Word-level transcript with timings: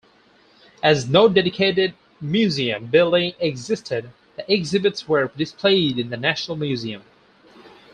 As 0.81 1.07
no 1.07 1.29
dedicated 1.29 1.93
museum 2.19 2.87
building 2.87 3.33
existed, 3.39 4.09
the 4.35 4.51
exhibits 4.51 5.07
were 5.07 5.31
displayed 5.37 5.99
in 5.99 6.09
the 6.09 6.17
National 6.17 6.57
Museum. 6.57 7.03